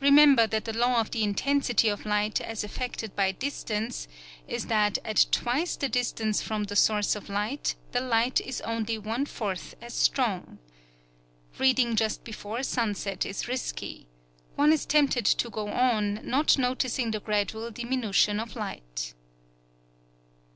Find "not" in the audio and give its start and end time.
16.24-16.56